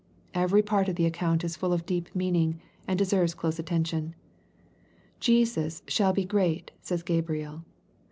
Every 0.33 0.63
part 0.63 0.89
of 0.89 0.95
the 0.95 1.05
account 1.05 1.43
is 1.43 1.55
full 1.55 1.71
of 1.71 1.85
deep 1.85 2.15
meaning, 2.15 2.59
and 2.87 2.97
deserves 2.97 3.35
close 3.35 3.59
attention. 3.59 4.15
Jesus" 5.19 5.83
shall 5.87 6.11
be 6.11 6.25
great," 6.25 6.71
says 6.81 7.03
Gabriel. 7.03 7.61